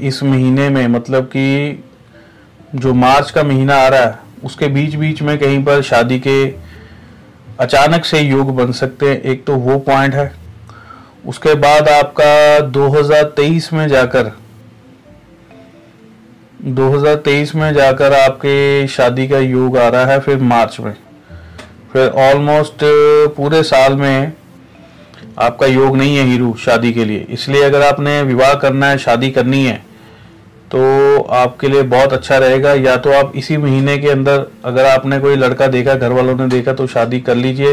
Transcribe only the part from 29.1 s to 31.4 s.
करनी है तो